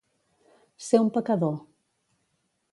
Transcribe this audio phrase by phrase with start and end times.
[0.85, 1.55] Ser un pecador.